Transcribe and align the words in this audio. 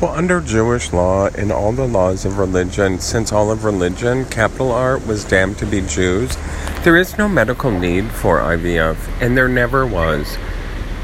Well, 0.00 0.12
under 0.12 0.40
Jewish 0.40 0.94
law 0.94 1.26
and 1.26 1.52
all 1.52 1.72
the 1.72 1.86
laws 1.86 2.24
of 2.24 2.38
religion, 2.38 3.00
since 3.00 3.32
all 3.32 3.50
of 3.50 3.64
religion, 3.64 4.24
capital 4.24 4.72
R, 4.72 4.96
was 4.96 5.26
damned 5.26 5.58
to 5.58 5.66
be 5.66 5.82
Jews, 5.82 6.38
there 6.84 6.96
is 6.96 7.18
no 7.18 7.28
medical 7.28 7.70
need 7.70 8.10
for 8.10 8.38
IVF, 8.38 8.96
and 9.20 9.36
there 9.36 9.46
never 9.46 9.86
was. 9.86 10.38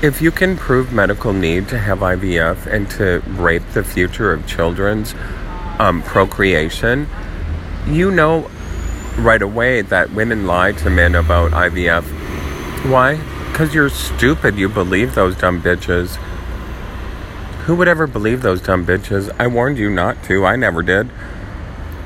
If 0.02 0.22
you 0.22 0.30
can 0.30 0.56
prove 0.56 0.94
medical 0.94 1.34
need 1.34 1.68
to 1.68 1.78
have 1.78 1.98
IVF 1.98 2.66
and 2.66 2.88
to 2.92 3.22
rape 3.26 3.68
the 3.74 3.84
future 3.84 4.32
of 4.32 4.46
children's 4.46 5.14
um, 5.78 6.00
procreation, 6.00 7.06
you 7.86 8.10
know 8.10 8.50
right 9.18 9.42
away 9.42 9.82
that 9.82 10.10
women 10.12 10.46
lie 10.46 10.72
to 10.72 10.88
men 10.88 11.14
about 11.14 11.50
IVF. 11.50 12.04
Why? 12.90 13.16
Because 13.50 13.74
you're 13.74 13.90
stupid. 13.90 14.56
You 14.56 14.70
believe 14.70 15.14
those 15.14 15.36
dumb 15.36 15.60
bitches. 15.60 16.18
Who 17.66 17.74
would 17.74 17.88
ever 17.88 18.06
believe 18.06 18.42
those 18.42 18.60
dumb 18.60 18.86
bitches? 18.86 19.34
I 19.40 19.48
warned 19.48 19.76
you 19.76 19.90
not 19.90 20.22
to. 20.24 20.46
I 20.46 20.54
never 20.54 20.82
did. 20.82 21.10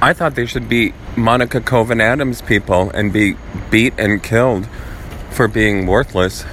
I 0.00 0.14
thought 0.14 0.34
they 0.34 0.46
should 0.46 0.70
be 0.70 0.94
Monica 1.18 1.60
Coven 1.60 2.00
Adams 2.00 2.40
people 2.40 2.88
and 2.92 3.12
be 3.12 3.36
beat 3.70 3.92
and 3.98 4.22
killed 4.22 4.66
for 5.30 5.48
being 5.48 5.86
worthless. 5.86 6.46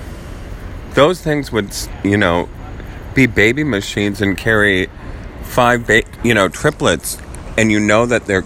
Those 0.91 1.21
things 1.21 1.53
would, 1.53 1.73
you 2.03 2.17
know, 2.17 2.49
be 3.15 3.27
baby 3.27 3.63
machines 3.63 4.19
and 4.19 4.37
carry 4.37 4.89
five, 5.41 5.87
ba- 5.87 6.03
you 6.21 6.33
know, 6.33 6.49
triplets, 6.49 7.17
and 7.57 7.71
you 7.71 7.79
know 7.79 8.05
that 8.05 8.25
there 8.25 8.41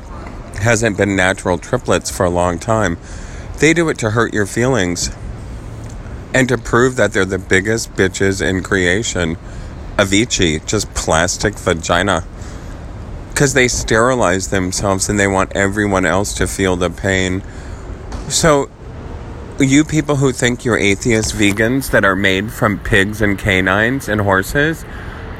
hasn't 0.62 0.96
been 0.96 1.16
natural 1.16 1.58
triplets 1.58 2.12
for 2.12 2.24
a 2.24 2.30
long 2.30 2.60
time. 2.60 3.00
They 3.58 3.74
do 3.74 3.90
it 3.90 3.98
to 3.98 4.12
hurt 4.12 4.32
your 4.32 4.46
feelings 4.46 5.10
and 6.36 6.48
to 6.50 6.58
prove 6.60 6.98
that 6.98 7.14
they're 7.14 7.26
the 7.26 7.40
biggest 7.40 7.94
bitches 7.94 8.48
in 8.48 8.62
creation. 8.62 9.38
Avicii, 10.02 10.66
just 10.66 10.92
plastic 10.96 11.54
vagina. 11.60 12.24
Because 13.30 13.54
they 13.54 13.68
sterilize 13.68 14.50
themselves 14.50 15.10
and 15.10 15.20
they 15.20 15.28
want 15.28 15.56
everyone 15.56 16.06
else 16.06 16.34
to 16.36 16.48
feel 16.48 16.76
the 16.76 16.90
pain. 16.90 17.44
So, 18.28 18.70
you 19.60 19.84
people 19.84 20.16
who 20.16 20.32
think 20.32 20.66
you're 20.66 20.78
atheist 20.78 21.36
vegans 21.36 21.92
that 21.92 22.04
are 22.04 22.16
made 22.16 22.52
from 22.52 22.80
pigs 22.80 23.22
and 23.22 23.38
canines 23.38 24.10
and 24.10 24.22
horses, 24.22 24.84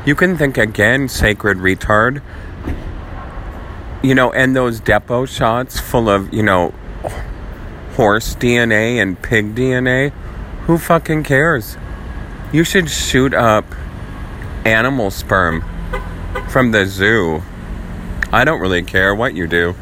you 0.06 0.14
can 0.16 0.38
think 0.38 0.58
again, 0.58 1.08
sacred 1.10 1.58
retard. 1.58 2.22
You 4.04 4.14
know, 4.16 4.32
and 4.32 4.56
those 4.56 4.80
depot 4.80 5.26
shots 5.26 5.80
full 5.80 6.08
of, 6.08 6.32
you 6.34 6.44
know, 6.44 6.74
horse 7.96 8.36
DNA 8.36 9.02
and 9.02 9.20
pig 9.22 9.56
DNA. 9.56 10.12
Who 10.66 10.78
fucking 10.78 11.24
cares? 11.24 11.78
You 12.52 12.64
should 12.64 12.90
shoot 12.90 13.34
up 13.34 13.66
animal 14.66 15.12
sperm 15.12 15.64
from 16.50 16.72
the 16.72 16.86
zoo. 16.86 17.42
I 18.32 18.46
don't 18.46 18.62
really 18.62 18.84
care 18.84 19.14
what 19.14 19.34
you 19.34 19.48
do. 19.48 19.76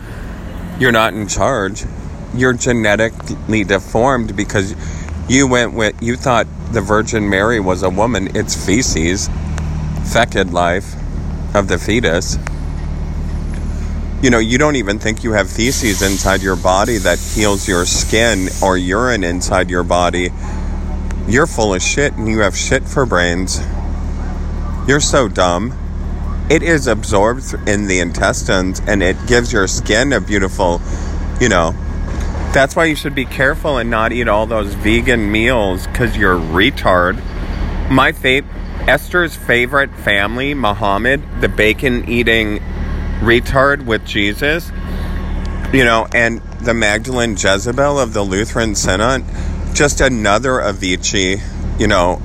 You're 0.79 0.91
not 0.91 1.13
in 1.13 1.27
charge. 1.27 1.83
You're 2.33 2.53
genetically 2.53 3.63
deformed 3.63 4.35
because 4.35 4.75
you 5.27 5.47
went 5.47 5.73
with, 5.73 6.01
you 6.01 6.15
thought 6.15 6.47
the 6.71 6.81
Virgin 6.81 7.29
Mary 7.29 7.59
was 7.59 7.83
a 7.83 7.89
woman. 7.89 8.35
It's 8.35 8.65
feces, 8.65 9.29
fecid 10.11 10.51
life 10.51 10.95
of 11.55 11.67
the 11.67 11.77
fetus. 11.77 12.37
You 14.21 14.29
know, 14.29 14.39
you 14.39 14.57
don't 14.57 14.75
even 14.75 14.99
think 14.99 15.23
you 15.23 15.31
have 15.33 15.49
feces 15.49 16.01
inside 16.01 16.41
your 16.41 16.55
body 16.55 16.97
that 16.97 17.19
heals 17.19 17.67
your 17.67 17.85
skin 17.85 18.49
or 18.61 18.77
urine 18.77 19.23
inside 19.23 19.69
your 19.69 19.83
body. 19.83 20.29
You're 21.27 21.47
full 21.47 21.73
of 21.73 21.81
shit 21.81 22.13
and 22.13 22.27
you 22.27 22.39
have 22.39 22.55
shit 22.55 22.83
for 22.83 23.05
brains. 23.05 23.59
You're 24.89 24.99
so 24.99 25.27
dumb. 25.27 25.77
It 26.49 26.63
is 26.63 26.87
absorbed 26.87 27.53
in 27.69 27.85
the 27.85 27.99
intestines 27.99 28.81
and 28.87 29.03
it 29.03 29.17
gives 29.27 29.53
your 29.53 29.67
skin 29.67 30.11
a 30.13 30.19
beautiful, 30.19 30.81
you 31.39 31.47
know. 31.47 31.73
That's 32.55 32.75
why 32.75 32.85
you 32.85 32.95
should 32.95 33.13
be 33.13 33.25
careful 33.25 33.77
and 33.77 33.91
not 33.91 34.13
eat 34.13 34.27
all 34.27 34.47
those 34.47 34.73
vegan 34.73 35.31
meals 35.31 35.85
because 35.85 36.17
you're 36.17 36.39
retard. 36.39 37.21
My 37.91 38.13
fate, 38.13 38.45
Esther's 38.87 39.35
favorite 39.35 39.93
family, 39.93 40.55
Muhammad, 40.55 41.21
the 41.39 41.49
bacon 41.49 42.09
eating 42.09 42.57
retard 43.19 43.85
with 43.85 44.03
Jesus, 44.05 44.71
you 45.71 45.83
know, 45.83 46.07
and 46.15 46.41
the 46.61 46.73
Magdalene 46.73 47.33
Jezebel 47.33 47.99
of 47.99 48.13
the 48.13 48.23
Lutheran 48.23 48.73
Synod, 48.73 49.23
just 49.75 50.01
another 50.01 50.53
Avicii, 50.53 51.79
you 51.79 51.85
know, 51.87 52.19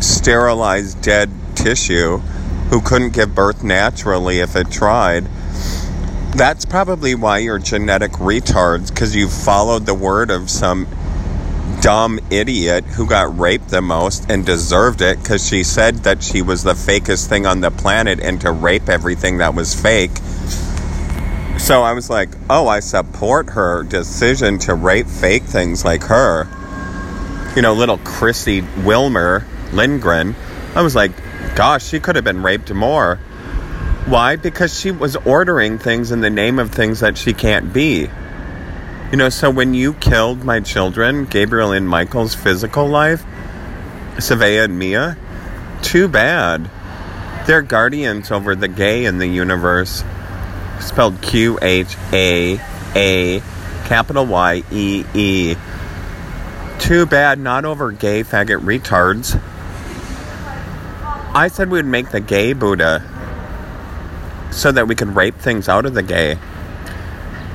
sterilized 0.00 1.00
dead 1.02 1.30
tissue 1.62 2.18
who 2.70 2.80
couldn't 2.80 3.12
give 3.12 3.34
birth 3.34 3.62
naturally 3.62 4.38
if 4.38 4.56
it 4.56 4.70
tried. 4.70 5.24
That's 6.34 6.64
probably 6.64 7.14
why 7.14 7.38
you're 7.38 7.58
genetic 7.58 8.12
retards 8.12 8.88
because 8.88 9.14
you 9.14 9.28
followed 9.28 9.84
the 9.86 9.94
word 9.94 10.30
of 10.30 10.48
some 10.48 10.86
dumb 11.80 12.20
idiot 12.30 12.84
who 12.84 13.06
got 13.06 13.36
raped 13.38 13.68
the 13.68 13.82
most 13.82 14.30
and 14.30 14.44
deserved 14.46 15.00
it 15.00 15.18
because 15.18 15.46
she 15.46 15.64
said 15.64 15.96
that 15.96 16.22
she 16.22 16.42
was 16.42 16.62
the 16.62 16.74
fakest 16.74 17.28
thing 17.28 17.46
on 17.46 17.60
the 17.60 17.70
planet 17.70 18.20
and 18.20 18.40
to 18.40 18.52
rape 18.52 18.88
everything 18.88 19.38
that 19.38 19.54
was 19.54 19.74
fake. 19.74 20.16
So 21.58 21.82
I 21.82 21.92
was 21.92 22.08
like, 22.08 22.30
oh, 22.48 22.68
I 22.68 22.80
support 22.80 23.50
her 23.50 23.82
decision 23.82 24.58
to 24.60 24.74
rape 24.74 25.06
fake 25.06 25.42
things 25.42 25.84
like 25.84 26.04
her. 26.04 26.48
You 27.56 27.62
know, 27.62 27.74
little 27.74 27.98
Chrissy 27.98 28.62
Wilmer 28.84 29.46
Lindgren. 29.72 30.36
I 30.74 30.82
was 30.82 30.94
like, 30.94 31.12
gosh, 31.54 31.86
she 31.86 32.00
could 32.00 32.16
have 32.16 32.24
been 32.24 32.42
raped 32.42 32.72
more. 32.72 33.16
Why? 34.06 34.36
Because 34.36 34.78
she 34.78 34.90
was 34.90 35.16
ordering 35.16 35.78
things 35.78 36.10
in 36.10 36.20
the 36.20 36.30
name 36.30 36.58
of 36.58 36.72
things 36.72 37.00
that 37.00 37.16
she 37.18 37.32
can't 37.32 37.72
be. 37.72 38.08
You 39.10 39.16
know, 39.16 39.28
so 39.28 39.50
when 39.50 39.74
you 39.74 39.94
killed 39.94 40.44
my 40.44 40.60
children, 40.60 41.24
Gabriel 41.24 41.72
and 41.72 41.88
Michael's 41.88 42.34
physical 42.34 42.86
life, 42.86 43.24
Savea 44.16 44.64
and 44.64 44.78
Mia, 44.78 45.16
too 45.82 46.08
bad. 46.08 46.70
They're 47.46 47.62
guardians 47.62 48.30
over 48.30 48.54
the 48.54 48.68
gay 48.68 49.04
in 49.04 49.18
the 49.18 49.26
universe. 49.26 50.04
Spelled 50.80 51.20
Q 51.20 51.58
H 51.60 51.96
A 52.12 52.60
A 52.94 53.40
capital 53.84 54.26
Y 54.26 54.62
E 54.70 55.04
E. 55.14 55.56
Too 56.78 57.06
bad, 57.06 57.38
not 57.38 57.64
over 57.64 57.90
gay 57.92 58.22
faggot 58.22 58.60
retards. 58.60 59.40
I 61.32 61.48
said 61.48 61.70
we 61.70 61.78
would 61.78 61.86
make 61.86 62.10
the 62.10 62.20
gay 62.20 62.54
Buddha 62.54 63.02
so 64.50 64.72
that 64.72 64.88
we 64.88 64.96
could 64.96 65.14
rape 65.14 65.36
things 65.36 65.68
out 65.68 65.86
of 65.86 65.94
the 65.94 66.02
gay. 66.02 66.38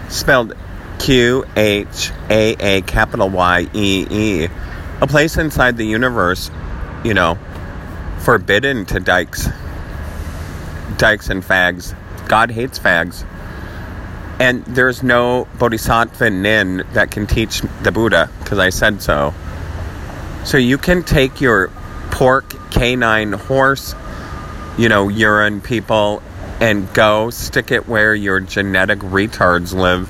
Spelled 0.07 0.55
Q 0.99 1.45
H 1.57 2.11
A 2.29 2.55
A 2.59 2.81
capital 2.83 3.29
Y 3.29 3.67
E 3.73 4.07
E. 4.09 4.47
A 5.01 5.07
place 5.07 5.37
inside 5.37 5.75
the 5.75 5.85
universe, 5.85 6.49
you 7.03 7.13
know, 7.13 7.37
forbidden 8.19 8.85
to 8.85 9.01
dykes. 9.01 9.49
Dykes 10.97 11.29
and 11.29 11.43
fags. 11.43 11.93
God 12.29 12.51
hates 12.51 12.79
fags. 12.79 13.25
And 14.39 14.63
there's 14.65 15.03
no 15.03 15.47
bodhisattva 15.59 16.29
nin 16.29 16.85
that 16.93 17.11
can 17.11 17.27
teach 17.27 17.61
the 17.83 17.91
Buddha, 17.91 18.29
because 18.39 18.57
I 18.57 18.69
said 18.69 19.01
so. 19.01 19.33
So 20.45 20.57
you 20.57 20.77
can 20.77 21.03
take 21.03 21.41
your 21.41 21.71
pork, 22.15 22.55
canine, 22.71 23.33
horse, 23.33 23.93
you 24.77 24.87
know, 24.87 25.09
urine 25.09 25.59
people 25.59 26.23
and 26.61 26.91
go 26.93 27.29
stick 27.29 27.71
it 27.71 27.89
where 27.89 28.15
your 28.15 28.39
genetic 28.39 28.99
retards 28.99 29.73
live 29.73 30.09